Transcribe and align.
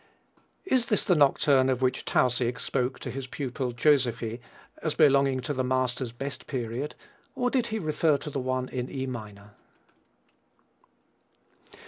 Is 0.65 0.87
this 0.87 1.03
the 1.03 1.13
nocturne 1.13 1.69
of 1.69 1.83
which 1.83 2.05
Tausig 2.05 2.59
spoke 2.59 2.97
to 3.01 3.11
his 3.11 3.27
pupil 3.27 3.71
Joseffy 3.71 4.41
as 4.81 4.95
belonging 4.95 5.41
to 5.41 5.53
the 5.53 5.63
Master's 5.63 6.11
"best 6.11 6.47
period," 6.47 6.95
or 7.35 7.51
did 7.51 7.67
he 7.67 7.77
refer 7.77 8.17
to 8.17 8.31
the 8.31 8.39
one 8.39 8.67
in 8.69 8.89
E 8.89 9.05
minor? 9.05 9.51